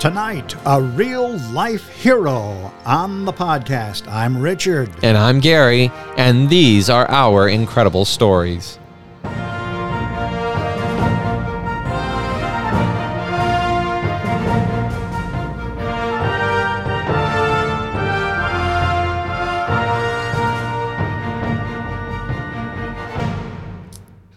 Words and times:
Tonight, 0.00 0.56
a 0.64 0.80
real 0.80 1.36
life 1.52 1.90
hero 1.90 2.72
on 2.86 3.26
the 3.26 3.34
podcast. 3.34 4.10
I'm 4.10 4.40
Richard. 4.40 4.88
And 5.02 5.14
I'm 5.14 5.40
Gary, 5.40 5.92
and 6.16 6.48
these 6.48 6.88
are 6.88 7.06
our 7.10 7.50
incredible 7.50 8.06
stories. 8.06 8.78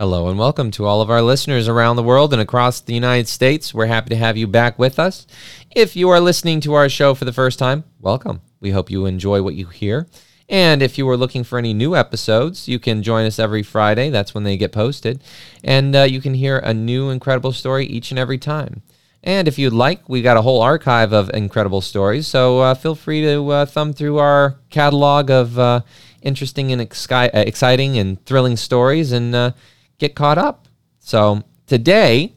Hello 0.04 0.28
and 0.28 0.38
welcome 0.38 0.70
to 0.70 0.86
all 0.86 1.00
of 1.00 1.10
our 1.10 1.22
listeners 1.22 1.70
around 1.70 1.96
the 1.96 2.04
world 2.04 2.34
and 2.34 2.42
across 2.42 2.82
the 2.82 2.94
United 2.94 3.30
States. 3.30 3.74
We're 3.74 3.86
happy 3.86 4.10
to 4.10 4.18
have 4.18 4.36
you 4.36 4.48
back 4.48 4.78
with 4.78 5.00
us. 5.00 5.26
If 5.72 5.96
you 5.96 6.10
are 6.10 6.20
listening 6.20 6.60
to 6.60 6.74
our 6.74 6.90
show 6.90 7.14
for 7.14 7.24
the 7.24 7.32
first 7.32 7.58
time, 7.58 7.86
welcome. 8.02 8.42
We 8.60 8.72
hope 8.72 8.92
you 8.92 9.06
enjoy 9.06 9.42
what 9.42 9.56
you 9.56 9.68
hear. 9.68 10.08
And 10.50 10.82
if 10.82 10.98
you 10.98 11.08
are 11.08 11.16
looking 11.16 11.46
for 11.46 11.58
any 11.58 11.74
new 11.74 11.96
episodes, 11.96 12.68
you 12.68 12.80
can 12.80 13.02
join 13.02 13.26
us 13.26 13.40
every 13.40 13.64
Friday. 13.64 14.10
That's 14.10 14.34
when 14.34 14.44
they 14.44 14.58
get 14.58 14.74
posted. 14.74 15.24
And 15.64 15.96
uh, 15.96 16.02
you 16.02 16.20
can 16.20 16.34
hear 16.34 16.58
a 16.58 16.74
new 16.74 17.10
incredible 17.10 17.54
story 17.54 17.86
each 17.86 18.12
and 18.12 18.20
every 18.20 18.38
time. 18.38 18.82
And 19.24 19.48
if 19.48 19.58
you'd 19.58 19.72
like, 19.72 20.10
we've 20.10 20.22
got 20.22 20.36
a 20.36 20.42
whole 20.42 20.62
archive 20.62 21.14
of 21.14 21.30
incredible 21.34 21.80
stories. 21.80 22.28
So 22.28 22.60
uh, 22.60 22.74
feel 22.74 22.96
free 22.96 23.22
to 23.22 23.50
uh, 23.50 23.66
thumb 23.68 23.94
through 23.94 24.18
our 24.18 24.58
catalog 24.70 25.32
of 25.32 25.58
uh, 25.58 25.80
interesting 26.22 26.74
and 26.74 26.82
exci- 26.82 27.34
exciting 27.34 27.98
and 27.98 28.24
thrilling 28.26 28.58
stories 28.58 29.14
and 29.14 29.34
uh, 29.34 29.52
get 29.98 30.16
caught 30.16 30.38
up. 30.38 30.68
So 31.00 31.44
today, 31.68 32.34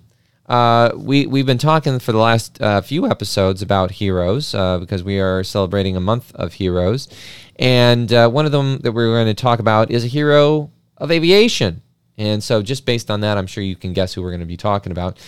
uh, 0.46 0.92
we 0.96 1.26
we've 1.26 1.46
been 1.46 1.58
talking 1.58 1.98
for 1.98 2.12
the 2.12 2.18
last 2.18 2.60
uh, 2.60 2.80
few 2.80 3.06
episodes 3.06 3.62
about 3.62 3.92
heroes 3.92 4.54
uh, 4.54 4.78
because 4.78 5.02
we 5.02 5.18
are 5.18 5.42
celebrating 5.42 5.96
a 5.96 6.00
month 6.00 6.34
of 6.34 6.54
heroes, 6.54 7.08
and 7.56 8.12
uh, 8.12 8.28
one 8.28 8.46
of 8.46 8.52
them 8.52 8.78
that 8.78 8.92
we're 8.92 9.12
going 9.12 9.26
to 9.26 9.34
talk 9.34 9.58
about 9.58 9.90
is 9.90 10.04
a 10.04 10.08
hero 10.08 10.70
of 10.96 11.10
aviation. 11.10 11.82
And 12.18 12.42
so, 12.42 12.62
just 12.62 12.86
based 12.86 13.10
on 13.10 13.20
that, 13.20 13.36
I'm 13.36 13.46
sure 13.46 13.62
you 13.62 13.76
can 13.76 13.92
guess 13.92 14.14
who 14.14 14.22
we're 14.22 14.30
going 14.30 14.40
to 14.40 14.46
be 14.46 14.56
talking 14.56 14.92
about. 14.92 15.18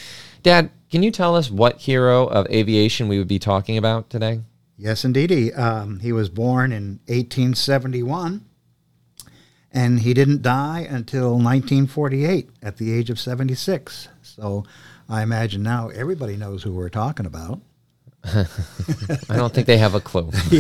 Dad, 0.43 0.71
can 0.91 1.03
you 1.03 1.11
tell 1.11 1.37
us 1.37 1.51
what 1.51 1.81
hero 1.81 2.27
of 2.27 2.47
aviation 2.47 3.09
we 3.09 3.19
would 3.19 3.29
be 3.29 3.39
talking 3.39 3.77
about 3.77 4.09
today? 4.09 4.41
Yes, 4.79 5.05
indeed. 5.05 5.53
Um, 5.55 5.99
he 5.99 6.13
was 6.13 6.29
born 6.29 6.73
in 6.73 7.01
1871 7.07 8.45
and 9.73 10.01
he 10.01 10.15
didn't 10.15 10.43
die 10.43 10.81
until 10.81 11.33
1948 11.33 12.51
at 12.63 12.77
the 12.79 12.93
age 12.93 13.11
of 13.11 13.21
76. 13.21 14.09
So 14.23 14.65
I 15.09 15.23
imagine 15.23 15.63
now 15.63 15.89
everybody 15.89 16.37
knows 16.37 16.63
who 16.63 16.73
we're 16.75 16.89
talking 16.89 17.27
about. 17.27 17.61
I 18.25 18.47
don't 19.37 19.53
think 19.53 19.67
they 19.67 19.79
have 19.79 19.95
a 19.95 20.01
clue. 20.01 20.31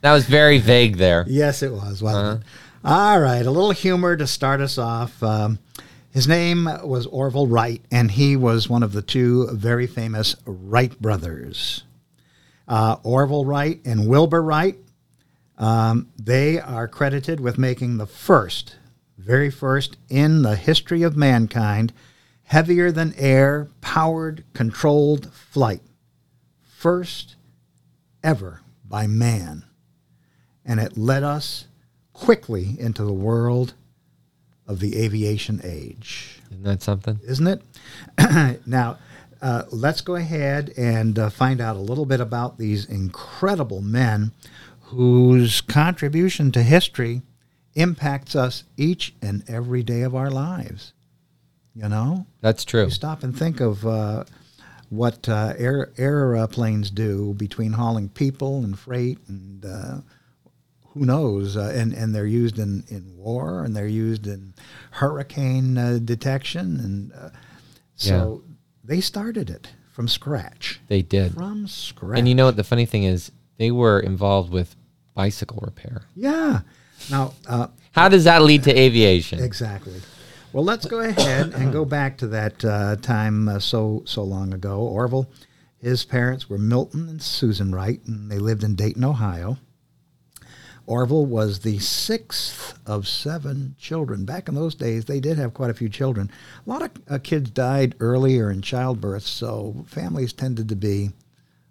that 0.00 0.12
was 0.12 0.26
very 0.26 0.58
vague 0.58 0.96
there. 0.96 1.24
Yes, 1.28 1.62
it 1.62 1.72
was. 1.72 2.02
Well, 2.02 2.42
all 2.84 3.20
right, 3.20 3.44
a 3.44 3.50
little 3.50 3.72
humor 3.72 4.16
to 4.16 4.26
start 4.26 4.60
us 4.60 4.78
off. 4.78 5.22
Um, 5.22 5.58
his 6.10 6.28
name 6.28 6.68
was 6.84 7.06
Orville 7.06 7.46
Wright, 7.46 7.82
and 7.90 8.10
he 8.10 8.36
was 8.36 8.68
one 8.68 8.82
of 8.82 8.92
the 8.92 9.02
two 9.02 9.48
very 9.52 9.86
famous 9.86 10.36
Wright 10.44 10.98
brothers. 11.00 11.84
Uh, 12.66 12.96
Orville 13.02 13.44
Wright 13.44 13.80
and 13.84 14.08
Wilbur 14.08 14.42
Wright 14.42 14.78
um, 15.58 16.08
they 16.16 16.60
are 16.60 16.86
credited 16.88 17.40
with 17.40 17.58
making 17.58 17.96
the 17.98 18.06
first, 18.06 18.76
very 19.18 19.50
first 19.50 19.96
in 20.08 20.42
the 20.42 20.56
history 20.56 21.02
of 21.02 21.16
mankind, 21.16 21.92
heavier 22.44 22.90
than 22.92 23.12
air 23.16 23.68
powered 23.80 24.44
controlled 24.54 25.32
flight. 25.32 25.82
First 26.62 27.34
ever 28.22 28.60
by 28.84 29.06
man. 29.06 29.64
And 30.64 30.78
it 30.78 30.96
led 30.96 31.24
us 31.24 31.66
quickly 32.12 32.76
into 32.78 33.04
the 33.04 33.12
world 33.12 33.74
of 34.66 34.80
the 34.80 35.02
aviation 35.02 35.60
age. 35.64 36.40
Isn't 36.50 36.62
that 36.62 36.82
something? 36.82 37.18
Isn't 37.26 37.46
it? 37.46 38.60
now, 38.66 38.98
uh, 39.40 39.64
let's 39.70 40.02
go 40.02 40.14
ahead 40.14 40.72
and 40.76 41.18
uh, 41.18 41.30
find 41.30 41.60
out 41.60 41.76
a 41.76 41.80
little 41.80 42.06
bit 42.06 42.20
about 42.20 42.58
these 42.58 42.84
incredible 42.84 43.80
men 43.80 44.32
whose 44.88 45.60
contribution 45.60 46.50
to 46.50 46.62
history 46.62 47.20
impacts 47.74 48.34
us 48.34 48.64
each 48.76 49.14
and 49.20 49.44
every 49.46 49.82
day 49.82 50.00
of 50.00 50.14
our 50.14 50.30
lives. 50.30 50.94
You 51.74 51.88
know? 51.88 52.26
That's 52.40 52.64
true. 52.64 52.84
You 52.84 52.90
stop 52.90 53.22
and 53.22 53.36
think 53.36 53.60
of 53.60 53.86
uh, 53.86 54.24
what 54.88 55.28
uh, 55.28 55.52
air, 55.58 55.90
airplanes 55.98 56.90
do 56.90 57.34
between 57.34 57.72
hauling 57.72 58.08
people 58.08 58.64
and 58.64 58.78
freight 58.78 59.18
and 59.28 59.64
uh, 59.64 59.98
who 60.94 61.04
knows? 61.04 61.56
Uh, 61.56 61.70
and, 61.74 61.92
and 61.92 62.14
they're 62.14 62.26
used 62.26 62.58
in, 62.58 62.82
in 62.88 63.14
war 63.16 63.64
and 63.64 63.76
they're 63.76 63.86
used 63.86 64.26
in 64.26 64.54
hurricane 64.92 65.76
uh, 65.76 65.98
detection. 66.02 66.80
And 66.80 67.12
uh, 67.12 67.30
so 67.94 68.42
yeah. 68.42 68.54
they 68.84 69.00
started 69.02 69.50
it 69.50 69.68
from 69.92 70.08
scratch. 70.08 70.80
They 70.88 71.02
did. 71.02 71.34
From 71.34 71.68
scratch. 71.68 72.18
And 72.18 72.26
you 72.26 72.34
know 72.34 72.46
what 72.46 72.56
the 72.56 72.64
funny 72.64 72.86
thing 72.86 73.04
is? 73.04 73.30
They 73.58 73.70
were 73.70 74.00
involved 74.00 74.50
with 74.50 74.74
bicycle 75.14 75.60
repair. 75.62 76.02
Yeah. 76.16 76.60
Now, 77.10 77.34
uh, 77.46 77.68
how 77.92 78.08
does 78.08 78.24
that 78.24 78.42
lead 78.42 78.62
to 78.64 78.76
aviation? 78.76 79.42
Exactly. 79.42 80.00
Well, 80.52 80.64
let's 80.64 80.86
go 80.86 81.00
ahead 81.00 81.52
and 81.52 81.72
go 81.72 81.84
back 81.84 82.16
to 82.18 82.26
that 82.28 82.64
uh, 82.64 82.96
time 82.96 83.48
uh, 83.48 83.58
so 83.58 84.02
so 84.06 84.22
long 84.22 84.54
ago. 84.54 84.78
Orville, 84.80 85.28
his 85.76 86.04
parents 86.04 86.48
were 86.48 86.58
Milton 86.58 87.08
and 87.08 87.20
Susan 87.20 87.74
Wright, 87.74 88.00
and 88.06 88.30
they 88.30 88.38
lived 88.38 88.64
in 88.64 88.74
Dayton, 88.74 89.04
Ohio. 89.04 89.58
Orville 90.86 91.26
was 91.26 91.58
the 91.58 91.78
sixth 91.80 92.78
of 92.86 93.06
seven 93.06 93.74
children. 93.78 94.24
Back 94.24 94.48
in 94.48 94.54
those 94.54 94.74
days, 94.74 95.04
they 95.04 95.20
did 95.20 95.36
have 95.36 95.52
quite 95.52 95.70
a 95.70 95.74
few 95.74 95.90
children. 95.90 96.30
A 96.66 96.70
lot 96.70 96.82
of 96.82 96.90
uh, 97.10 97.18
kids 97.22 97.50
died 97.50 97.94
earlier 98.00 98.50
in 98.50 98.62
childbirth, 98.62 99.24
so 99.24 99.84
families 99.86 100.32
tended 100.32 100.68
to 100.70 100.76
be 100.76 101.10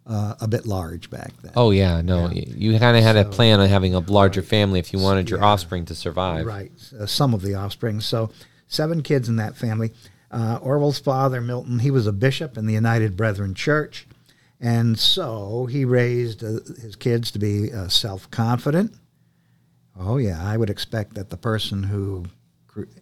uh, 0.07 0.35
a 0.39 0.47
bit 0.47 0.65
large 0.65 1.09
back 1.09 1.33
then. 1.41 1.51
Oh 1.55 1.71
yeah, 1.71 2.01
no, 2.01 2.29
yeah. 2.29 2.45
you 2.47 2.79
kind 2.79 2.97
of 2.97 3.03
had 3.03 3.15
so, 3.15 3.21
a 3.21 3.25
plan 3.25 3.59
on 3.59 3.67
having 3.67 3.93
a 3.93 3.99
larger 3.99 4.41
family 4.41 4.79
if 4.79 4.93
you 4.93 4.99
wanted 4.99 5.29
your 5.29 5.39
yeah, 5.39 5.45
offspring 5.45 5.85
to 5.85 5.95
survive. 5.95 6.45
Right, 6.45 6.71
uh, 6.97 7.05
some 7.05 7.33
of 7.33 7.41
the 7.41 7.55
offspring. 7.55 7.99
So 7.99 8.31
seven 8.67 9.03
kids 9.03 9.27
in 9.29 9.35
that 9.35 9.57
family. 9.57 9.91
Uh, 10.29 10.59
Orville's 10.61 10.99
father, 10.99 11.39
Milton, 11.39 11.79
he 11.79 11.91
was 11.91 12.05
a 12.05 12.11
bishop 12.11 12.57
in 12.57 12.65
the 12.65 12.73
United 12.73 13.15
Brethren 13.15 13.53
Church, 13.53 14.07
and 14.59 14.99
so 14.99 15.67
he 15.67 15.85
raised 15.85 16.43
uh, 16.43 16.59
his 16.81 16.95
kids 16.97 17.31
to 17.31 17.39
be 17.39 17.71
uh, 17.71 17.87
self-confident. 17.87 18.93
Oh 19.99 20.17
yeah, 20.17 20.41
I 20.41 20.57
would 20.57 20.69
expect 20.69 21.15
that 21.15 21.29
the 21.29 21.37
person 21.37 21.83
who 21.83 22.25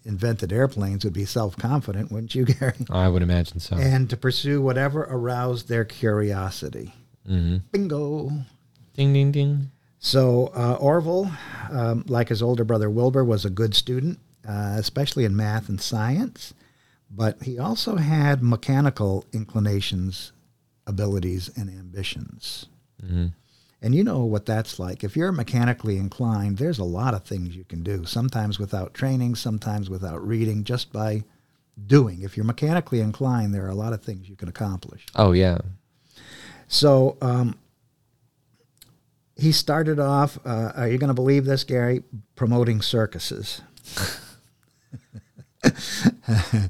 invented 0.04 0.54
airplanes 0.54 1.04
would 1.04 1.14
be 1.14 1.26
self-confident, 1.26 2.12
wouldn't 2.12 2.36
you, 2.36 2.46
Gary? 2.46 2.74
I 2.90 3.08
would 3.10 3.22
imagine 3.22 3.60
so. 3.60 3.76
And 3.78 4.10
to 4.10 4.18
pursue 4.18 4.62
whatever 4.62 5.04
aroused 5.04 5.68
their 5.68 5.86
curiosity. 5.86 6.94
Mm-hmm. 7.30 7.58
Bingo. 7.72 8.32
Ding, 8.94 9.14
ding, 9.14 9.32
ding. 9.32 9.72
So 10.00 10.52
uh, 10.56 10.78
Orville, 10.80 11.32
um, 11.72 12.06
like 12.08 12.30
his 12.30 12.42
older 12.42 12.64
brother 12.64 12.90
Wilbur, 12.90 13.24
was 13.24 13.44
a 13.44 13.50
good 13.50 13.74
student, 13.74 14.20
uh, 14.48 14.76
especially 14.78 15.26
in 15.26 15.36
math 15.36 15.68
and 15.68 15.82
science. 15.82 16.54
But 17.10 17.42
he 17.44 17.58
also 17.58 17.96
had 17.96 18.44
mechanical 18.44 19.26
inclinations, 19.34 20.32
abilities, 20.86 21.50
and 21.56 21.70
ambitions. 21.70 22.68
Mm-hmm. 23.04 23.28
And 23.82 23.94
you 23.94 24.04
know 24.04 24.24
what 24.24 24.46
that's 24.46 24.80
like. 24.80 25.04
If 25.04 25.16
you're 25.16 25.32
mechanically 25.32 25.98
inclined, 25.98 26.58
there's 26.58 26.80
a 26.80 26.84
lot 26.84 27.14
of 27.14 27.24
things 27.24 27.56
you 27.56 27.66
can 27.66 27.84
do, 27.84 28.06
sometimes 28.06 28.58
without 28.58 28.94
training, 28.94 29.36
sometimes 29.36 29.90
without 29.90 30.26
reading, 30.26 30.64
just 30.64 30.92
by 30.92 31.24
doing. 31.86 32.22
If 32.22 32.36
you're 32.38 32.46
mechanically 32.46 33.02
inclined, 33.02 33.54
there 33.54 33.66
are 33.66 33.70
a 33.70 33.76
lot 33.76 33.94
of 33.94 34.02
things 34.02 34.30
you 34.30 34.36
can 34.36 34.50
accomplish. 34.50 35.06
Oh, 35.16 35.34
yeah. 35.34 35.60
So 36.68 37.18
um, 37.22 37.60
he 39.36 39.52
started 39.52 40.00
off, 40.00 40.40
uh, 40.46 40.72
are 40.76 40.88
you 40.88 40.98
going 40.98 41.10
to 41.10 41.14
believe 41.14 41.46
this, 41.46 41.64
Gary? 41.64 42.04
Promoting 42.36 42.82
circuses. 42.82 43.62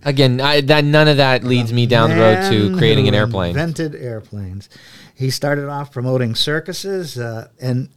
Again, 0.03 0.41
I, 0.41 0.61
that 0.61 0.83
none 0.83 1.07
of 1.07 1.17
that 1.17 1.43
leads 1.43 1.71
me 1.71 1.85
down 1.85 2.09
the 2.09 2.17
road 2.17 2.49
to 2.49 2.77
creating 2.77 3.07
an 3.07 3.13
airplane. 3.13 3.51
Invented 3.51 3.95
airplanes. 3.95 4.69
He 5.15 5.29
started 5.29 5.69
off 5.69 5.91
promoting 5.91 6.35
circuses, 6.35 7.17
uh, 7.17 7.47
and 7.61 7.89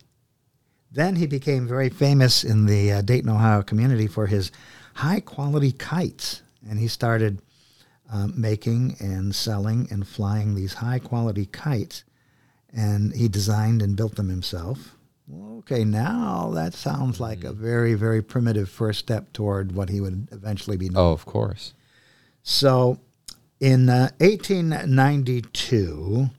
then 0.90 1.16
he 1.16 1.26
became 1.26 1.66
very 1.66 1.88
famous 1.88 2.44
in 2.44 2.66
the 2.66 2.92
uh, 2.92 3.02
Dayton, 3.02 3.30
Ohio 3.30 3.62
community 3.62 4.06
for 4.06 4.26
his 4.26 4.52
high 4.94 5.20
quality 5.20 5.72
kites. 5.72 6.42
And 6.68 6.78
he 6.78 6.88
started 6.88 7.40
uh, 8.12 8.28
making 8.34 8.96
and 9.00 9.34
selling 9.34 9.88
and 9.90 10.06
flying 10.06 10.54
these 10.54 10.74
high 10.74 10.98
quality 10.98 11.46
kites. 11.46 12.04
And 12.72 13.14
he 13.14 13.28
designed 13.28 13.82
and 13.82 13.96
built 13.96 14.16
them 14.16 14.28
himself. 14.28 14.94
Okay, 15.58 15.84
now 15.84 16.50
that 16.54 16.74
sounds 16.74 17.20
like 17.20 17.44
a 17.44 17.52
very, 17.52 17.94
very 17.94 18.22
primitive 18.22 18.68
first 18.68 18.98
step 19.00 19.32
toward 19.32 19.72
what 19.72 19.88
he 19.88 20.00
would 20.00 20.28
eventually 20.32 20.76
be 20.76 20.88
known. 20.88 21.04
Oh, 21.04 21.12
of 21.12 21.26
course. 21.26 21.74
So 22.42 22.98
in 23.60 23.86
1892, 23.86 26.30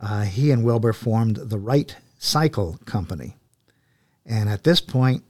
uh, 0.00 0.04
uh, 0.04 0.22
he 0.22 0.50
and 0.50 0.64
Wilbur 0.64 0.92
formed 0.92 1.36
the 1.36 1.58
Wright 1.58 1.94
Cycle 2.18 2.80
Company. 2.84 3.36
And 4.24 4.48
at 4.48 4.64
this 4.64 4.80
point, 4.80 5.24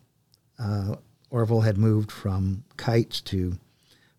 uh, 0.58 0.96
Orville 1.31 1.62
had 1.62 1.78
moved 1.78 2.12
from 2.12 2.64
kites 2.76 3.20
to 3.22 3.58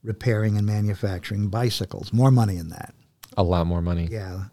repairing 0.03 0.57
and 0.57 0.65
manufacturing 0.65 1.47
bicycles. 1.47 2.11
More 2.11 2.31
money 2.31 2.57
in 2.57 2.69
that. 2.69 2.93
A 3.37 3.43
lot 3.43 3.67
more 3.67 3.81
money. 3.81 4.09
Yeah. 4.11 4.45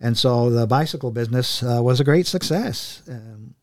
And 0.00 0.16
so 0.16 0.50
the 0.50 0.66
bicycle 0.66 1.10
business 1.10 1.62
uh, 1.62 1.80
was 1.82 2.00
a 2.00 2.04
great 2.04 2.26
success. 2.26 3.02
Um, 3.08 3.54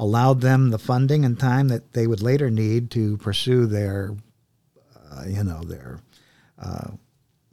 allowed 0.00 0.40
them 0.40 0.70
the 0.70 0.78
funding 0.78 1.26
and 1.26 1.38
time 1.38 1.68
that 1.68 1.92
they 1.92 2.06
would 2.06 2.22
later 2.22 2.48
need 2.50 2.90
to 2.90 3.18
pursue 3.18 3.66
their, 3.66 4.16
uh, 5.12 5.24
you 5.26 5.44
know, 5.44 5.62
their 5.62 6.00
uh, 6.58 6.88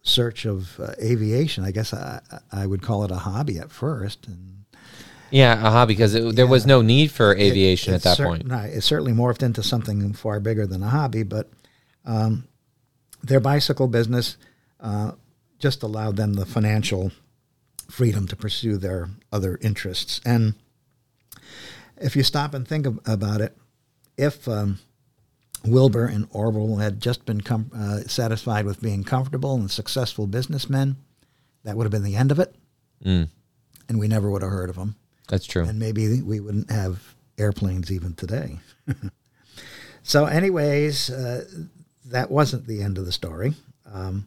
search 0.01 0.45
of 0.45 0.79
uh, 0.79 0.93
aviation. 1.03 1.65
I 1.65 1.71
guess 1.71 1.93
I, 1.93 2.21
I 2.49 2.65
would 2.65 2.81
call 2.81 3.03
it 3.03 3.11
a 3.11 3.17
hobby 3.17 3.59
at 3.59 3.69
first. 3.69 4.27
And 4.27 4.63
Yeah, 5.29 5.61
aha, 5.61 5.85
because 5.85 6.15
it, 6.15 6.37
there 6.37 6.47
was 6.47 6.65
no 6.65 6.81
need 6.81 7.11
for 7.11 7.35
aviation 7.35 7.93
it 7.93 7.97
at 7.97 8.03
that 8.03 8.17
cer- 8.17 8.25
point. 8.25 8.45
no, 8.47 8.59
it 8.59 8.81
certainly 8.81 9.11
morphed 9.11 9.43
into 9.43 9.61
something 9.61 10.13
far 10.13 10.39
bigger 10.39 10.65
than 10.65 10.81
a 10.81 10.89
hobby, 10.89 11.23
but 11.23 11.49
um, 12.05 12.47
their 13.21 13.41
bicycle 13.41 13.87
business 13.89 14.37
uh, 14.79 15.11
just 15.59 15.83
allowed 15.83 16.15
them 16.15 16.35
the 16.35 16.45
financial 16.45 17.11
freedom 17.89 18.25
to 18.27 18.37
pursue 18.37 18.77
their 18.77 19.09
other 19.33 19.59
interests. 19.61 20.21
And 20.25 20.53
if 22.01 22.15
you 22.15 22.23
stop 22.23 22.53
and 22.53 22.67
think 22.67 22.85
ab- 22.87 23.01
about 23.05 23.41
it, 23.41 23.55
if 24.17 24.47
um, 24.47 24.79
Wilbur 25.65 26.05
and 26.05 26.27
Orville 26.31 26.77
had 26.77 27.01
just 27.01 27.25
been 27.25 27.41
com- 27.41 27.71
uh, 27.75 27.99
satisfied 28.07 28.65
with 28.65 28.81
being 28.81 29.03
comfortable 29.03 29.55
and 29.55 29.69
successful 29.69 30.27
businessmen, 30.27 30.97
that 31.63 31.75
would 31.75 31.83
have 31.83 31.91
been 31.91 32.03
the 32.03 32.15
end 32.15 32.31
of 32.31 32.39
it, 32.39 32.55
Mm, 33.05 33.29
and 33.89 33.99
we 33.99 34.07
never 34.07 34.29
would 34.31 34.41
have 34.41 34.49
heard 34.51 34.69
of 34.71 34.75
them 34.75 34.95
that's 35.27 35.45
true. 35.45 35.63
and 35.63 35.77
maybe 35.77 36.21
we 36.21 36.39
wouldn't 36.39 36.71
have 36.71 37.15
airplanes 37.37 37.91
even 37.91 38.13
today. 38.15 38.57
so, 40.03 40.25
anyways, 40.25 41.09
uh, 41.09 41.45
that 42.05 42.31
wasn't 42.31 42.65
the 42.67 42.81
end 42.81 42.97
of 42.97 43.05
the 43.05 43.11
story. 43.11 43.53
Um, 43.91 44.25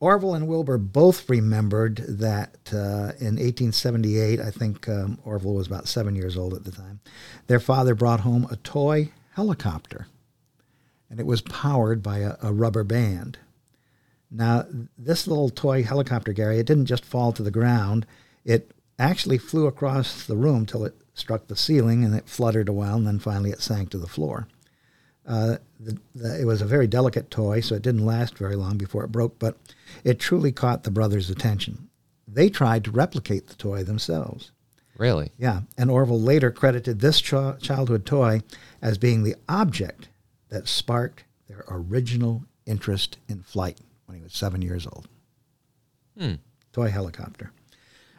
Orville 0.00 0.34
and 0.34 0.46
Wilbur 0.46 0.78
both 0.78 1.28
remembered 1.28 1.96
that 2.06 2.56
uh, 2.72 3.12
in 3.18 3.36
1878, 3.36 4.40
I 4.40 4.50
think 4.50 4.88
um, 4.88 5.18
Orville 5.24 5.54
was 5.54 5.66
about 5.66 5.88
seven 5.88 6.14
years 6.14 6.36
old 6.36 6.54
at 6.54 6.64
the 6.64 6.70
time, 6.70 7.00
their 7.48 7.58
father 7.58 7.94
brought 7.94 8.20
home 8.20 8.46
a 8.50 8.56
toy 8.56 9.10
helicopter, 9.34 10.06
and 11.10 11.18
it 11.18 11.26
was 11.26 11.40
powered 11.40 12.02
by 12.02 12.18
a, 12.18 12.36
a 12.42 12.52
rubber 12.52 12.84
band. 12.84 13.38
Now, 14.30 14.66
this 14.96 15.26
little 15.26 15.50
toy 15.50 15.82
helicopter, 15.82 16.32
Gary, 16.32 16.58
it 16.58 16.66
didn't 16.66 16.86
just 16.86 17.04
fall 17.04 17.32
to 17.32 17.42
the 17.42 17.50
ground. 17.50 18.06
It 18.44 18.72
actually 18.98 19.38
flew 19.38 19.66
across 19.66 20.24
the 20.24 20.36
room 20.36 20.66
till 20.66 20.84
it 20.84 20.94
struck 21.14 21.46
the 21.46 21.56
ceiling 21.56 22.04
and 22.04 22.14
it 22.14 22.28
fluttered 22.28 22.68
a 22.68 22.72
while, 22.72 22.96
and 22.96 23.06
then 23.06 23.18
finally 23.18 23.50
it 23.50 23.62
sank 23.62 23.90
to 23.90 23.98
the 23.98 24.06
floor. 24.06 24.46
Uh, 25.28 25.58
the, 25.78 25.98
the, 26.14 26.40
it 26.40 26.44
was 26.46 26.62
a 26.62 26.66
very 26.66 26.86
delicate 26.86 27.30
toy, 27.30 27.60
so 27.60 27.74
it 27.74 27.82
didn't 27.82 28.06
last 28.06 28.38
very 28.38 28.56
long 28.56 28.78
before 28.78 29.04
it 29.04 29.12
broke, 29.12 29.38
but 29.38 29.58
it 30.02 30.18
truly 30.18 30.50
caught 30.50 30.84
the 30.84 30.90
brothers' 30.90 31.28
attention. 31.28 31.88
They 32.26 32.48
tried 32.48 32.82
to 32.84 32.90
replicate 32.90 33.46
the 33.46 33.54
toy 33.54 33.84
themselves. 33.84 34.50
Really? 34.96 35.30
Yeah, 35.38 35.60
and 35.76 35.90
Orville 35.90 36.20
later 36.20 36.50
credited 36.50 37.00
this 37.00 37.20
ch- 37.20 37.60
childhood 37.60 38.06
toy 38.06 38.40
as 38.82 38.98
being 38.98 39.22
the 39.22 39.36
object 39.48 40.08
that 40.48 40.66
sparked 40.66 41.24
their 41.46 41.64
original 41.68 42.44
interest 42.66 43.18
in 43.28 43.42
flight 43.42 43.78
when 44.06 44.16
he 44.16 44.24
was 44.24 44.32
seven 44.32 44.62
years 44.62 44.86
old. 44.86 45.08
Hmm. 46.18 46.34
Toy 46.72 46.88
helicopter. 46.90 47.52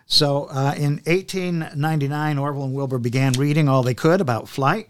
So 0.05 0.45
uh, 0.45 0.73
in 0.77 1.01
1899, 1.05 2.37
Orville 2.37 2.63
and 2.63 2.73
Wilbur 2.73 2.97
began 2.97 3.33
reading 3.33 3.67
all 3.67 3.83
they 3.83 3.93
could 3.93 4.21
about 4.21 4.47
flight, 4.47 4.89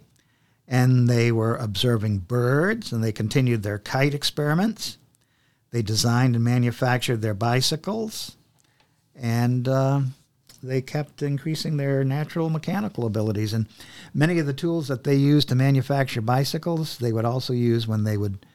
and 0.70 1.10
they 1.10 1.32
were 1.32 1.56
observing 1.56 2.20
birds, 2.20 2.94
and 2.94 3.04
they 3.04 3.12
continued 3.12 3.64
their 3.64 3.80
kite 3.80 4.14
experiments. 4.14 5.00
They 5.72 5.82
designed 5.82 6.36
and 6.36 6.46
manufactured 6.46 7.22
their 7.22 7.34
bicycles, 7.34 8.38
and 9.16 9.68
uh, 9.68 10.02
they 10.62 10.82
kept 10.82 11.24
increasing 11.24 11.78
their 11.78 12.04
natural 12.04 12.52
mechanical 12.52 13.08
abilities. 13.08 13.52
And 13.52 13.68
many 14.14 14.38
of 14.38 14.46
the 14.46 14.54
tools 14.54 14.88
that 14.90 15.04
they 15.04 15.16
used 15.16 15.50
to 15.50 15.56
manufacture 15.56 16.22
bicycles, 16.22 17.00
they 17.00 17.12
would 17.12 17.26
also 17.26 17.52
use 17.52 17.88
when 17.88 18.04
they 18.04 18.16
would 18.18 18.46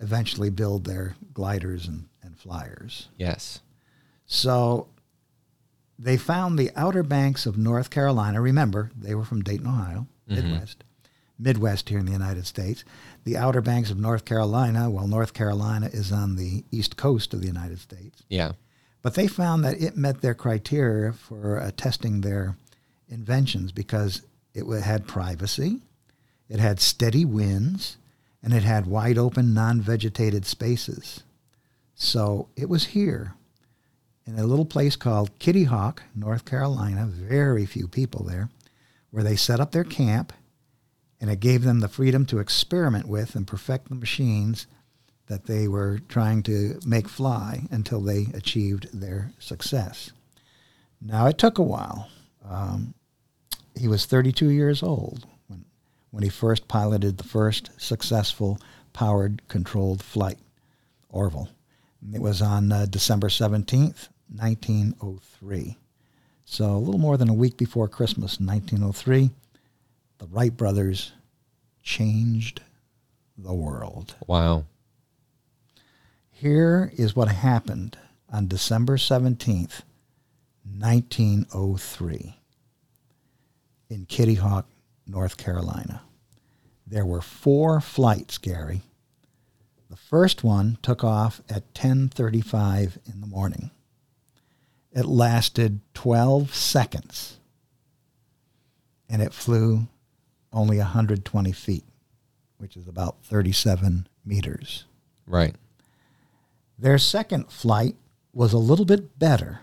eventually 0.00 0.50
build 0.50 0.84
their 0.84 1.16
gliders 1.34 1.86
and, 1.86 2.06
and 2.22 2.38
flyers. 2.38 3.08
Yes. 3.18 3.60
So 4.24 4.88
they 5.98 6.16
found 6.16 6.58
the 6.58 6.70
outer 6.76 7.02
banks 7.02 7.44
of 7.44 7.58
North 7.58 7.90
Carolina. 7.90 8.40
Remember, 8.40 8.90
they 8.96 9.14
were 9.14 9.24
from 9.24 9.42
Dayton, 9.42 9.66
Ohio, 9.66 10.06
Midwest. 10.26 10.84
Midwest 11.38 11.88
here 11.88 11.98
in 11.98 12.06
the 12.06 12.12
United 12.12 12.46
States. 12.46 12.84
The 13.24 13.36
outer 13.36 13.60
banks 13.60 13.90
of 13.90 13.98
North 13.98 14.24
Carolina, 14.24 14.90
well, 14.90 15.06
North 15.06 15.34
Carolina 15.34 15.88
is 15.92 16.10
on 16.10 16.36
the 16.36 16.64
east 16.70 16.96
coast 16.96 17.32
of 17.32 17.40
the 17.40 17.46
United 17.46 17.78
States. 17.78 18.22
Yeah. 18.28 18.52
But 19.02 19.14
they 19.14 19.28
found 19.28 19.64
that 19.64 19.80
it 19.80 19.96
met 19.96 20.20
their 20.20 20.34
criteria 20.34 21.12
for 21.12 21.60
uh, 21.60 21.70
testing 21.76 22.20
their 22.20 22.56
inventions 23.08 23.72
because 23.72 24.22
it 24.54 24.64
had 24.82 25.06
privacy, 25.06 25.80
it 26.48 26.58
had 26.58 26.80
steady 26.80 27.24
winds, 27.24 27.96
and 28.42 28.52
it 28.52 28.64
had 28.64 28.86
wide 28.86 29.18
open, 29.18 29.54
non 29.54 29.80
vegetated 29.80 30.44
spaces. 30.46 31.22
So 31.94 32.48
it 32.56 32.68
was 32.68 32.86
here 32.86 33.34
in 34.26 34.38
a 34.38 34.46
little 34.46 34.64
place 34.64 34.96
called 34.96 35.38
Kitty 35.38 35.64
Hawk, 35.64 36.02
North 36.14 36.44
Carolina, 36.44 37.06
very 37.06 37.66
few 37.66 37.88
people 37.88 38.24
there, 38.24 38.50
where 39.10 39.24
they 39.24 39.36
set 39.36 39.60
up 39.60 39.72
their 39.72 39.84
camp 39.84 40.32
and 41.20 41.30
it 41.30 41.40
gave 41.40 41.62
them 41.62 41.80
the 41.80 41.88
freedom 41.88 42.24
to 42.26 42.38
experiment 42.38 43.06
with 43.08 43.34
and 43.34 43.46
perfect 43.46 43.88
the 43.88 43.94
machines 43.94 44.66
that 45.26 45.46
they 45.46 45.68
were 45.68 46.00
trying 46.08 46.42
to 46.42 46.80
make 46.86 47.08
fly 47.08 47.66
until 47.70 48.00
they 48.00 48.28
achieved 48.34 48.88
their 48.92 49.32
success. 49.38 50.12
Now, 51.00 51.26
it 51.26 51.38
took 51.38 51.58
a 51.58 51.62
while. 51.62 52.08
Um, 52.48 52.94
he 53.78 53.88
was 53.88 54.06
32 54.06 54.48
years 54.48 54.82
old 54.82 55.26
when, 55.46 55.64
when 56.10 56.22
he 56.22 56.30
first 56.30 56.66
piloted 56.66 57.18
the 57.18 57.24
first 57.24 57.70
successful 57.76 58.58
powered 58.92 59.46
controlled 59.48 60.02
flight, 60.02 60.38
Orville. 61.08 61.50
It 62.12 62.20
was 62.20 62.40
on 62.40 62.72
uh, 62.72 62.86
December 62.86 63.28
17th, 63.28 64.08
1903. 64.34 65.76
So, 66.44 66.64
a 66.64 66.78
little 66.78 67.00
more 67.00 67.16
than 67.16 67.28
a 67.28 67.34
week 67.34 67.58
before 67.58 67.88
Christmas, 67.88 68.40
1903, 68.40 69.30
the 70.18 70.26
Wright 70.26 70.56
brothers 70.56 71.12
changed 71.82 72.60
the 73.36 73.54
world. 73.54 74.16
Wow. 74.26 74.66
Here 76.30 76.92
is 76.96 77.16
what 77.16 77.28
happened 77.28 77.96
on 78.30 78.46
December 78.46 78.96
17th, 78.96 79.82
1903, 80.78 82.36
in 83.88 84.06
Kitty 84.06 84.34
Hawk, 84.34 84.66
North 85.06 85.36
Carolina. 85.36 86.02
There 86.86 87.06
were 87.06 87.20
four 87.20 87.80
flights, 87.80 88.38
Gary. 88.38 88.82
The 89.90 89.96
first 89.96 90.44
one 90.44 90.78
took 90.82 91.02
off 91.02 91.40
at 91.48 91.74
10:35 91.74 92.98
in 93.06 93.20
the 93.20 93.26
morning. 93.26 93.70
It 94.92 95.06
lasted 95.06 95.80
12 95.94 96.54
seconds. 96.54 97.38
And 99.08 99.22
it 99.22 99.32
flew 99.32 99.86
only 100.52 100.78
120 100.78 101.52
feet, 101.52 101.84
which 102.58 102.76
is 102.76 102.88
about 102.88 103.16
37 103.24 104.08
meters. 104.24 104.84
Right. 105.26 105.54
Their 106.78 106.98
second 106.98 107.50
flight 107.50 107.96
was 108.32 108.52
a 108.52 108.58
little 108.58 108.84
bit 108.84 109.18
better. 109.18 109.60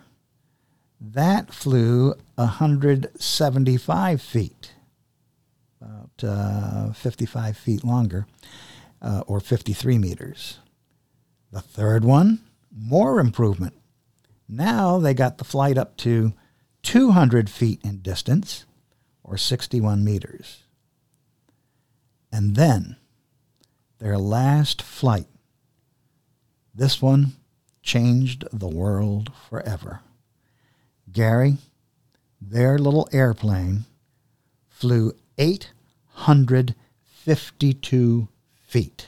That 1.00 1.54
flew 1.54 2.14
175 2.36 4.22
feet, 4.22 4.74
about 5.80 6.10
uh, 6.24 6.94
55 6.94 7.58
feet 7.58 7.84
longer, 7.84 8.28
uh, 9.02 9.24
or 9.28 9.40
53 9.40 9.98
meters. 9.98 10.60
The 11.52 11.62
third 11.62 12.04
one, 12.04 12.42
more 12.76 13.20
improvement. 13.20 13.76
Now 14.48 15.00
they 15.00 15.14
got 15.14 15.38
the 15.38 15.44
flight 15.44 15.78
up 15.78 15.96
to 15.98 16.34
200 16.84 17.50
feet 17.50 17.82
in 17.84 18.00
distance, 18.00 18.66
or 19.24 19.38
61 19.38 20.04
meters. 20.04 20.65
And 22.36 22.56
then 22.58 22.98
their 23.98 24.18
last 24.18 24.82
flight 24.82 25.28
this 26.74 27.02
one 27.02 27.32
changed 27.82 28.44
the 28.52 28.68
world 28.68 29.32
forever. 29.50 30.02
Gary, 31.10 31.60
their 32.42 32.78
little 32.78 33.08
airplane 33.14 33.86
flew 34.68 35.14
852 35.38 38.28
feet. 38.68 39.08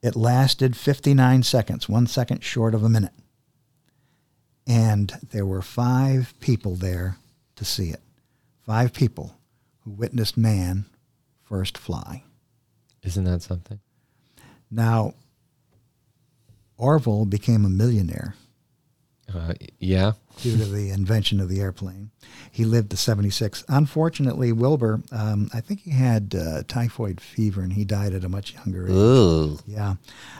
It 0.00 0.16
lasted 0.16 0.74
59 0.74 1.42
seconds, 1.42 1.86
one 1.86 2.06
second 2.06 2.42
short 2.42 2.74
of 2.74 2.82
a 2.82 2.88
minute. 2.88 3.12
And 4.66 5.12
there 5.32 5.44
were 5.44 5.60
five 5.60 6.32
people 6.40 6.76
there 6.76 7.18
to 7.56 7.64
see 7.66 7.90
it. 7.90 8.00
Five 8.64 8.94
people 8.94 9.36
who 9.84 9.90
witnessed 9.90 10.38
man 10.38 10.86
first 11.48 11.78
fly. 11.78 12.22
Isn't 13.02 13.24
that 13.24 13.42
something? 13.42 13.80
Now, 14.70 15.14
Orville 16.76 17.24
became 17.24 17.64
a 17.64 17.68
millionaire 17.70 18.34
Uh, 19.32 19.54
yeah. 19.78 20.12
due 20.42 20.56
to 20.56 20.64
the 20.66 20.90
invention 20.90 21.40
of 21.40 21.48
the 21.48 21.60
airplane. 21.60 22.10
He 22.52 22.64
lived 22.64 22.90
to 22.90 22.96
76. 22.96 23.64
Unfortunately, 23.68 24.52
Wilbur, 24.52 25.02
um, 25.10 25.48
I 25.54 25.60
think 25.60 25.80
he 25.80 25.90
had 25.90 26.34
uh, 26.34 26.62
typhoid 26.68 27.20
fever 27.20 27.60
and 27.62 27.72
he 27.72 27.84
died 27.84 28.12
at 28.14 28.24
a 28.24 28.28
much 28.28 28.54
younger 28.54 28.86
age. 28.86 28.92
Ooh. 28.92 29.58
Yeah. 29.66 29.94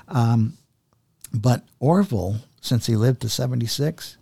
Um, 0.09 0.57
but 1.33 1.65
Orville, 1.81 2.37
since 2.61 2.87
he 2.87 2.97
lived 2.97 3.23
to 3.23 3.29
76, 3.29 4.17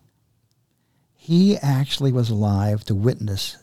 he 1.17 1.57
actually 1.59 2.12
was 2.12 2.31
alive 2.31 2.85
to 2.85 2.95
witness 2.95 3.57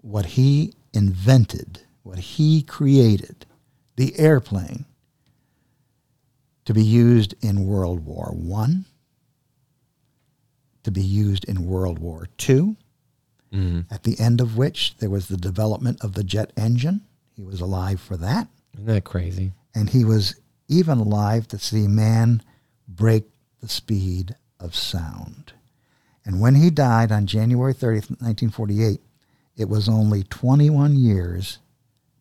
what 0.00 0.24
he 0.26 0.72
invented, 0.92 1.80
what 2.08 2.18
he 2.18 2.62
created, 2.62 3.44
the 3.96 4.18
airplane, 4.18 4.86
to 6.64 6.72
be 6.72 6.82
used 6.82 7.34
in 7.42 7.66
World 7.66 8.06
War 8.06 8.30
One, 8.34 8.86
to 10.84 10.90
be 10.90 11.02
used 11.02 11.44
in 11.44 11.66
World 11.66 11.98
War 11.98 12.28
Two, 12.38 12.76
Mm. 13.52 13.86
at 13.90 14.02
the 14.04 14.18
end 14.20 14.40
of 14.42 14.56
which 14.58 14.94
there 14.98 15.08
was 15.08 15.28
the 15.28 15.36
development 15.38 16.02
of 16.04 16.12
the 16.14 16.22
jet 16.24 16.50
engine. 16.56 17.00
He 17.34 17.42
was 17.42 17.60
alive 17.62 17.98
for 18.00 18.16
that 18.18 18.48
Isn't 18.74 18.84
that 18.86 19.04
crazy? 19.04 19.52
and 19.74 19.88
he 19.90 20.04
was 20.04 20.34
even 20.68 20.98
alive 20.98 21.48
to 21.48 21.58
see 21.58 21.88
man 21.88 22.42
break 22.86 23.24
the 23.60 23.68
speed 23.68 24.34
of 24.60 24.74
sound. 24.74 25.52
And 26.26 26.40
when 26.42 26.56
he 26.56 26.68
died 26.70 27.10
on 27.10 27.26
January 27.26 27.72
30th, 27.72 28.10
1948, 28.20 29.00
it 29.56 29.68
was 29.70 29.88
only 29.88 30.22
21 30.24 30.94
years 30.96 31.58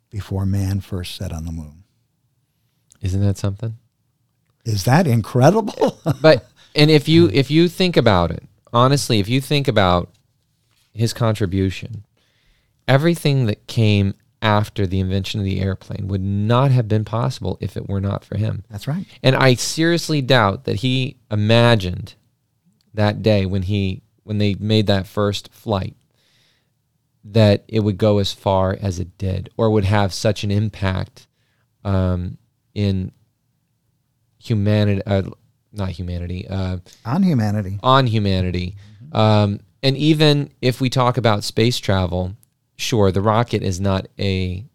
before 0.09 0.45
man 0.45 0.79
first 0.79 1.15
set 1.15 1.31
on 1.31 1.45
the 1.45 1.51
moon. 1.51 1.83
Isn't 3.01 3.21
that 3.21 3.37
something? 3.37 3.77
Is 4.65 4.85
that 4.85 5.07
incredible? 5.07 5.99
but 6.21 6.45
and 6.77 6.91
if 6.91 7.09
you 7.09 7.29
if 7.33 7.51
you 7.51 7.67
think 7.67 7.97
about 7.97 8.31
it 8.31 8.43
honestly 8.71 9.19
if 9.19 9.27
you 9.27 9.41
think 9.41 9.67
about 9.67 10.13
his 10.93 11.13
contribution 11.13 12.05
everything 12.87 13.47
that 13.47 13.67
came 13.67 14.13
after 14.41 14.85
the 14.85 14.99
invention 14.99 15.39
of 15.39 15.45
the 15.45 15.59
airplane 15.59 16.07
would 16.07 16.21
not 16.21 16.71
have 16.71 16.87
been 16.87 17.03
possible 17.03 17.57
if 17.59 17.75
it 17.75 17.89
were 17.89 17.99
not 17.99 18.23
for 18.23 18.37
him 18.37 18.63
That's 18.69 18.87
right. 18.87 19.05
and 19.23 19.35
i 19.35 19.55
seriously 19.55 20.21
doubt 20.21 20.65
that 20.65 20.77
he 20.77 21.17
imagined 21.31 22.15
that 22.93 23.21
day 23.21 23.45
when 23.45 23.63
he 23.63 24.03
when 24.23 24.37
they 24.37 24.55
made 24.55 24.87
that 24.87 25.07
first 25.07 25.51
flight 25.53 25.95
that 27.31 27.63
it 27.67 27.81
would 27.81 27.97
go 27.97 28.19
as 28.19 28.31
far 28.33 28.77
as 28.81 28.99
it 28.99 29.17
did 29.17 29.49
or 29.57 29.69
would 29.69 29.83
have 29.85 30.13
such 30.13 30.43
an 30.43 30.51
impact 30.51 31.27
um, 31.83 32.37
in 32.73 33.11
humanity 34.39 35.01
uh, 35.05 35.23
not 35.73 35.89
humanity 35.89 36.47
uh, 36.47 36.77
On 37.05 37.23
humanity. 37.23 37.79
on 37.83 38.07
humanity. 38.07 38.75
Um, 39.11 39.59
and 39.83 39.97
even 39.97 40.51
if 40.61 40.79
we 40.79 40.89
talk 40.89 41.17
about 41.17 41.43
space 41.43 41.77
travel 41.79 42.35
sure 42.77 43.11
the 43.11 43.21
rocket 43.21 43.61
is 43.63 43.79
not 43.81 44.07
a 44.19 44.65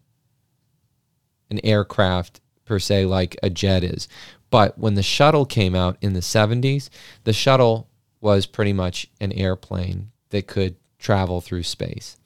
an 1.49 1.59
aircraft 1.63 2.39
per 2.65 2.79
se 2.79 3.05
like 3.05 3.35
a 3.43 3.49
jet 3.49 3.83
is. 3.83 4.07
But 4.49 4.77
when 4.77 4.93
the 4.93 5.03
shuttle 5.03 5.45
came 5.45 5.73
out 5.75 5.97
in 6.01 6.13
the 6.13 6.19
70s 6.19 6.89
the 7.23 7.33
shuttle 7.33 7.89
was 8.21 8.45
pretty 8.45 8.73
much 8.73 9.07
an 9.19 9.31
airplane 9.33 10.11
that 10.29 10.47
could 10.47 10.75
travel 10.99 11.41
through 11.41 11.63
space 11.63 12.17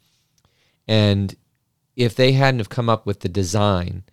and 0.88 1.36
if 1.94 2.16
they 2.16 2.32
hadn't 2.32 2.60
have 2.60 2.70
come 2.70 2.88
up 2.88 3.04
with 3.04 3.20
the 3.20 3.28
design 3.28 4.04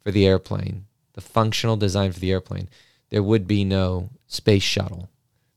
for 0.00 0.10
the 0.10 0.26
airplane, 0.26 0.86
the 1.12 1.20
functional 1.20 1.76
design 1.76 2.10
for 2.10 2.20
the 2.20 2.32
airplane, 2.32 2.68
there 3.10 3.22
would 3.22 3.46
be 3.46 3.64
no 3.64 4.08
space 4.26 4.62
shuttle 4.62 5.10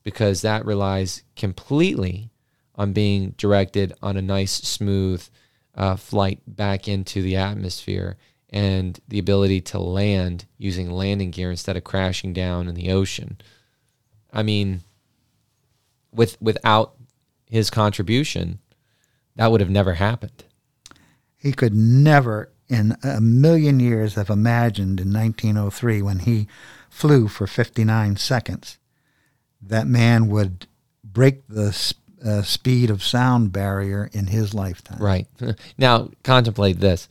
because 0.04 0.42
that 0.42 0.66
relies 0.66 1.24
completely 1.36 2.30
on 2.76 2.92
being 2.92 3.34
directed 3.38 3.94
on 4.02 4.18
a 4.18 4.22
nice, 4.22 4.52
smooth 4.52 5.26
uh, 5.74 5.96
flight 5.96 6.40
back 6.46 6.88
into 6.88 7.22
the 7.22 7.38
atmosphere 7.38 8.18
and 8.50 9.00
the 9.08 9.20
ability 9.20 9.62
to 9.62 9.80
land 9.80 10.46
using 10.58 10.92
landing 10.92 11.32
gear 11.32 11.50
instead 11.50 11.78
of 11.78 11.84
crashing 11.84 12.34
down 12.34 12.68
in 12.68 12.76
the 12.76 12.92
ocean. 12.92 13.38
I 14.32 14.44
mean, 14.44 14.82
with 16.12 16.42
without 16.42 16.96
his 17.50 17.70
contribution, 17.70 18.60
that 19.36 19.52
would 19.52 19.62
have 19.62 19.70
never 19.70 19.94
happened. 19.94 20.44
He 21.46 21.54
could 21.54 21.76
never 21.76 22.50
in 22.68 22.98
a 23.04 23.22
million 23.22 23.80
years 23.80 24.16
have 24.16 24.32
imagined 24.32 25.00
in 25.00 25.14
1903 25.14 26.02
when 26.02 26.18
he 26.18 26.48
flew 26.90 27.28
for 27.28 27.46
59 27.46 28.16
seconds 28.16 28.80
that 29.62 29.86
man 29.86 30.28
would 30.28 30.66
break 31.04 31.48
the 31.48 31.72
sp- 31.72 32.02
uh, 32.26 32.42
speed 32.42 32.90
of 32.90 33.04
sound 33.04 33.52
barrier 33.52 34.10
in 34.12 34.26
his 34.26 34.56
lifetime. 34.56 34.98
Right. 35.00 35.28
now 35.78 36.10
contemplate 36.24 36.80
this. 36.80 37.08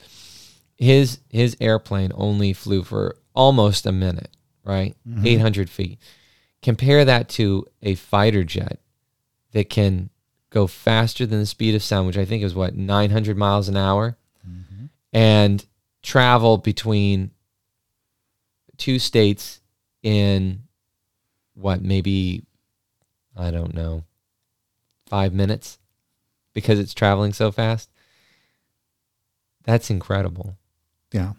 His 0.76 1.21
his 1.31 1.57
airplane 1.61 2.11
only 2.17 2.53
flew 2.55 2.83
for 2.83 3.14
almost 3.35 3.87
a 3.87 3.93
minute, 3.93 4.37
right? 4.64 4.97
800 5.25 5.71
feet. 5.71 6.00
Compare 6.61 7.05
that 7.05 7.29
to 7.29 7.67
a 7.85 7.95
fighter 7.95 8.43
jet 8.43 8.81
that 9.53 9.71
can 9.71 10.11
go 10.50 10.67
faster 10.67 11.25
than 11.25 11.38
the 11.38 11.47
speed 11.47 11.76
of 11.76 11.85
sound, 11.85 12.09
which 12.09 12.19
I 12.19 12.25
think 12.25 12.43
is 12.43 12.53
what 12.53 12.75
900 12.75 13.37
miles 13.37 13.69
an 13.69 13.76
hour, 13.76 14.17
and 15.14 15.64
travel 16.02 16.59
between 16.59 17.30
two 18.76 18.99
states 18.99 19.61
in 20.02 20.64
what 21.54 21.80
maybe 21.80 22.44
I 23.37 23.50
don't 23.50 23.75
know 23.75 24.04
five 25.06 25.33
minutes 25.33 25.78
because 26.52 26.78
it's 26.78 26.92
traveling 26.92 27.33
so 27.33 27.52
fast. 27.52 27.88
That's 29.62 29.88
incredible. 29.88 30.56
Yeah. 31.12 31.35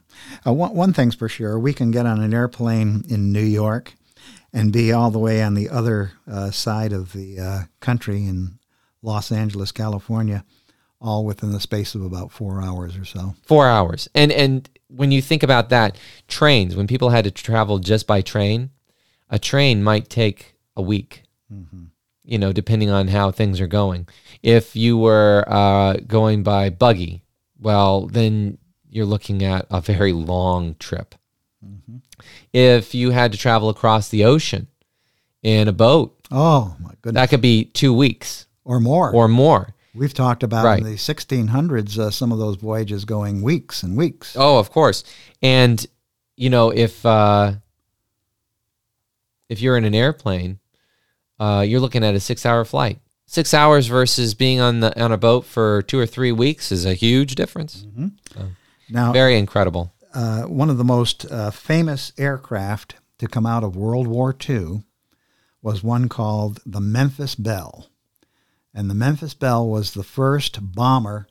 Uh, 0.47 0.53
one, 0.53 0.73
one 0.73 0.93
thing's 0.93 1.15
for 1.15 1.27
sure, 1.27 1.59
we 1.59 1.73
can 1.73 1.91
get 1.91 2.05
on 2.05 2.21
an 2.21 2.33
airplane 2.33 3.03
in 3.09 3.33
New 3.33 3.43
York 3.43 3.93
and 4.53 4.71
be 4.71 4.93
all 4.93 5.11
the 5.11 5.19
way 5.19 5.43
on 5.43 5.53
the 5.53 5.69
other 5.69 6.13
uh, 6.31 6.49
side 6.49 6.93
of 6.93 7.11
the 7.11 7.37
uh, 7.37 7.59
country 7.81 8.25
in 8.25 8.57
Los 9.01 9.31
Angeles, 9.31 9.73
California, 9.73 10.45
all 11.01 11.25
within 11.25 11.51
the 11.51 11.59
space 11.59 11.93
of 11.95 12.01
about 12.03 12.31
four 12.31 12.61
hours 12.61 12.97
or 12.97 13.05
so. 13.05 13.35
Four 13.43 13.67
hours. 13.67 14.07
And 14.15 14.31
and 14.31 14.69
when 14.87 15.11
you 15.11 15.21
think 15.21 15.43
about 15.43 15.69
that, 15.69 15.97
trains, 16.27 16.75
when 16.75 16.87
people 16.87 17.09
had 17.09 17.23
to 17.25 17.31
travel 17.31 17.79
just 17.79 18.07
by 18.07 18.21
train, 18.21 18.69
a 19.29 19.37
train 19.39 19.83
might 19.83 20.09
take 20.09 20.55
a 20.75 20.81
week. 20.81 21.23
You 22.27 22.39
know, 22.39 22.51
depending 22.51 22.89
on 22.89 23.07
how 23.09 23.29
things 23.29 23.61
are 23.61 23.67
going. 23.67 24.07
If 24.41 24.75
you 24.75 24.97
were 24.97 25.43
uh, 25.47 25.97
going 26.07 26.41
by 26.41 26.71
buggy, 26.71 27.23
well, 27.59 28.07
then 28.07 28.57
you're 28.89 29.05
looking 29.05 29.43
at 29.43 29.67
a 29.69 29.79
very 29.79 30.11
long 30.11 30.75
trip. 30.79 31.13
If 32.51 32.95
you 32.95 33.11
had 33.11 33.31
to 33.31 33.37
travel 33.37 33.69
across 33.69 34.09
the 34.09 34.25
ocean 34.25 34.67
in 35.43 35.67
a 35.67 35.71
boat, 35.73 36.17
Oh, 36.31 36.75
my 36.79 36.93
goodness. 37.01 37.21
that 37.21 37.29
could 37.29 37.41
be 37.41 37.65
two 37.65 37.93
weeks 37.93 38.47
or 38.63 38.79
more. 38.79 39.11
or 39.13 39.27
more. 39.27 39.74
We've 39.95 40.13
talked 40.13 40.43
about 40.43 40.65
Right. 40.65 40.79
in 40.79 40.85
the 40.85 40.95
1600s 40.97 41.97
uh, 41.97 42.11
some 42.11 42.31
of 42.31 42.37
those 42.39 42.57
voyages 42.57 43.05
going 43.05 43.41
weeks 43.41 43.81
and 43.83 43.95
weeks. 43.97 44.35
Oh, 44.37 44.57
of 44.59 44.69
course. 44.71 45.03
And 45.41 45.85
you 46.37 46.49
know, 46.49 46.69
if 46.71 47.05
uh, 47.05 47.53
if 49.49 49.61
you're 49.61 49.77
in 49.77 49.85
an 49.85 49.95
airplane, 49.95 50.59
uh, 51.39 51.63
you're 51.67 51.79
looking 51.79 52.03
at 52.03 52.15
a 52.15 52.19
six-hour 52.19 52.65
flight. 52.65 52.99
Six 53.27 53.53
hours 53.53 53.87
versus 53.87 54.33
being 54.33 54.59
on 54.59 54.81
the 54.81 55.01
on 55.01 55.11
a 55.11 55.17
boat 55.17 55.45
for 55.45 55.81
two 55.83 55.97
or 55.99 56.05
three 56.05 56.31
weeks 56.31 56.71
is 56.71 56.85
a 56.85 56.93
huge 56.93 57.35
difference. 57.35 57.85
Now, 58.89 59.11
Very 59.13 59.37
incredible. 59.37 59.93
uh, 60.13 60.43
one 60.43 60.69
of 60.69 60.77
the 60.77 60.83
most 60.83 61.25
uh, 61.31 61.49
famous 61.49 62.11
aircraft 62.19 62.95
to 63.17 63.27
come 63.27 63.45
out 63.47 63.63
of 63.63 63.75
World 63.75 64.05
War 64.07 64.35
II 64.47 64.83
was 65.63 65.83
one 65.83 66.07
called 66.07 66.59
the 66.67 66.79
Memphis 66.81 67.33
Belle. 67.33 67.87
And 68.75 68.89
the 68.89 68.93
Memphis 68.95 69.33
Belle 69.33 69.67
was 69.67 69.93
the 69.93 70.03
first 70.03 70.59
bomber 70.75 71.27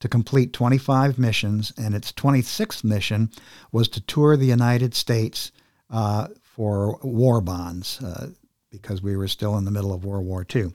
to 0.00 0.08
complete 0.08 0.52
25 0.52 1.18
missions, 1.18 1.72
and 1.76 1.94
its 1.94 2.12
26th 2.12 2.84
mission 2.84 3.30
was 3.72 3.88
to 3.88 4.00
tour 4.00 4.36
the 4.36 4.46
United 4.46 4.94
States 4.94 5.50
uh, 5.90 6.28
for 6.42 6.98
war 7.02 7.40
bonds. 7.40 8.00
Uh, 8.02 8.28
because 8.70 9.00
we 9.00 9.16
were 9.16 9.28
still 9.28 9.56
in 9.56 9.64
the 9.64 9.70
middle 9.70 9.92
of 9.92 10.04
World 10.04 10.26
War 10.26 10.44
II. 10.52 10.72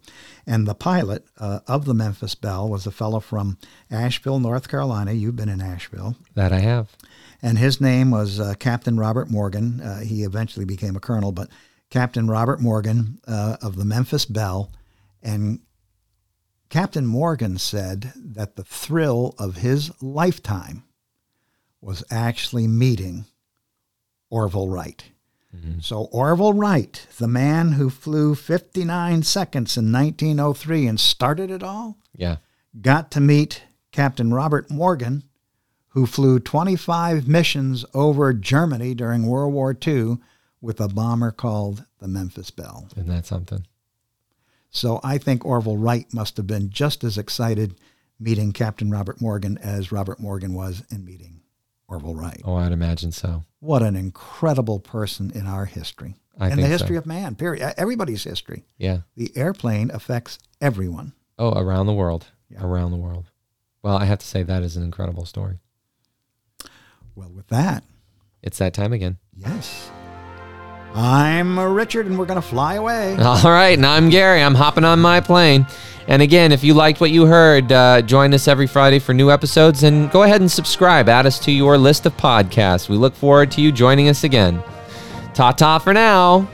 And 0.48 0.66
the 0.66 0.74
pilot 0.74 1.26
uh, 1.38 1.60
of 1.68 1.84
the 1.84 1.94
Memphis 1.94 2.34
Belle 2.34 2.70
was 2.70 2.88
a 2.88 2.92
fellow 2.92 3.20
from 3.20 3.58
Asheville, 3.92 4.40
North 4.40 4.70
Carolina. 4.70 5.12
You've 5.12 5.36
been 5.36 5.50
in 5.50 5.60
Asheville 5.60 6.16
That 6.34 6.54
I 6.54 6.60
have. 6.60 6.96
and 7.42 7.58
his 7.58 7.82
name 7.82 8.10
was 8.10 8.40
uh, 8.40 8.54
Captain 8.58 8.98
Robert 8.98 9.30
Morgan. 9.30 9.82
Uh, 9.82 10.00
he 10.00 10.24
eventually 10.24 10.64
became 10.64 10.96
a 10.96 11.02
colonel, 11.02 11.34
but 11.34 11.50
Captain 11.90 12.30
Robert 12.30 12.62
Morgan 12.62 13.20
uh, 13.28 13.58
of 13.62 13.76
the 13.76 13.84
Memphis 13.84 14.24
Belle, 14.24 14.72
And 15.22 15.60
Captain 16.70 17.06
Morgan 17.06 17.58
said 17.58 18.14
that 18.16 18.56
the 18.56 18.64
thrill 18.64 19.34
of 19.40 19.58
his 19.58 19.92
lifetime 20.02 20.84
was 21.82 22.04
actually 22.12 22.68
meeting 22.68 23.26
Orville 24.30 24.70
Wright. 24.70 25.06
Mm-hmm. 25.56 25.80
So, 25.80 26.04
Orville 26.12 26.54
Wright, 26.54 27.08
the 27.18 27.28
man 27.28 27.72
who 27.72 27.90
flew 27.90 28.36
59 28.36 29.24
seconds 29.24 29.78
in 29.78 29.92
1903 29.92 30.86
and 30.86 31.00
started 31.00 31.50
it 31.50 31.64
all, 31.64 31.98
yeah. 32.16 32.38
got 32.80 33.10
to 33.12 33.20
meet 33.20 33.64
Captain 33.92 34.32
Robert 34.32 34.70
Morgan, 34.70 35.24
who 35.90 36.06
flew 36.06 36.40
25 36.40 37.28
missions 37.28 37.84
over 37.96 38.32
Germany 38.32 38.94
during 38.94 39.26
World 39.26 39.54
War 39.54 39.76
II 39.86 40.18
with 40.62 40.80
a 40.80 40.88
bomber 40.88 41.32
called 41.32 41.84
the 41.98 42.08
Memphis 42.08 42.52
Belle. 42.52 42.88
Isn't 42.96 43.08
that 43.08 43.26
something? 43.26 43.66
So 44.70 45.00
I 45.04 45.18
think 45.18 45.46
Orville 45.46 45.78
Wright 45.78 46.06
must 46.14 46.38
have 46.38 46.48
been 46.48 46.70
just 46.70 47.04
as 47.04 47.18
excited 47.18 47.76
meeting 48.20 48.52
Captain 48.52 48.92
Robert 48.92 49.22
Morgan 49.22 49.58
as 49.58 49.92
Robert 49.92 50.20
Morgan 50.20 50.54
was 50.54 50.84
in 50.92 51.06
meeting 51.06 51.42
Orville 51.88 52.16
Wright. 52.16 52.42
Oh, 52.46 52.56
I'd 52.56 52.72
imagine 52.72 53.12
so. 53.12 53.44
What 53.60 53.82
an 53.82 53.96
incredible 53.96 54.80
person 54.80 55.32
in 55.34 55.48
our 55.48 55.66
history. 55.66 56.16
I 56.40 56.50
in 56.50 56.62
the 56.62 56.68
history 56.68 56.96
so. 56.96 57.00
of 57.00 57.06
man, 57.06 57.36
period. 57.36 57.74
Everybody's 57.78 58.24
history. 58.24 58.66
Yeah. 58.78 59.00
The 59.16 59.36
airplane 59.36 59.92
affects 59.92 60.40
everyone. 60.62 61.14
Oh, 61.38 61.52
around 61.52 61.88
the 61.88 61.94
world. 61.94 62.28
Yeah. 62.50 62.64
Around 62.64 62.92
the 62.92 62.98
world. 62.98 63.30
Well, 63.84 63.98
I 63.98 64.06
have 64.06 64.20
to 64.20 64.28
say 64.28 64.44
that 64.44 64.64
is 64.64 64.78
an 64.78 64.84
incredible 64.84 65.26
story. 65.26 65.60
Well, 67.16 67.30
with 67.30 67.48
that, 67.48 67.84
it's 68.42 68.58
that 68.60 68.74
time 68.74 68.94
again. 68.94 69.18
Yes. 69.36 69.92
I'm 70.96 71.60
Richard, 71.60 72.08
and 72.08 72.18
we're 72.18 72.26
going 72.26 72.42
to 72.42 72.48
fly 72.48 72.76
away. 72.76 73.16
All 73.20 73.44
right, 73.44 73.78
and 73.78 73.86
I'm 73.86 74.10
Gary. 74.10 74.42
I'm 74.42 74.56
hopping 74.56 74.84
on 74.84 75.00
my 75.00 75.20
plane. 75.22 75.66
And 76.08 76.22
again, 76.24 76.52
if 76.52 76.64
you 76.64 76.74
liked 76.74 77.00
what 77.00 77.12
you 77.12 77.28
heard, 77.28 77.72
uh, 77.72 78.02
join 78.02 78.34
us 78.34 78.48
every 78.48 78.66
Friday 78.66 78.98
for 78.98 79.14
new 79.14 79.30
episodes 79.30 79.84
and 79.84 80.10
go 80.10 80.24
ahead 80.24 80.42
and 80.42 80.52
subscribe. 80.52 81.08
Add 81.08 81.28
us 81.28 81.38
to 81.42 81.52
your 81.52 81.78
list 81.78 82.08
of 82.08 82.18
podcasts. 82.18 82.90
We 82.90 82.98
look 82.98 83.14
forward 83.14 83.52
to 83.52 83.62
you 83.62 83.72
joining 83.72 84.10
us 84.10 84.24
again. 84.24 84.64
Ta 85.36 85.52
ta 85.52 85.78
for 85.78 85.94
now. 85.94 86.50